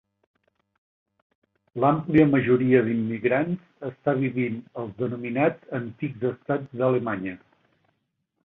L'àmplia 1.83 2.25
majoria 2.31 2.81
d'immigrants 2.87 3.67
està 3.91 4.17
vivint 4.23 4.57
als 4.85 4.97
denominats 5.05 5.79
antics 5.81 6.29
estats 6.35 6.77
d'Alemanya. 6.83 7.37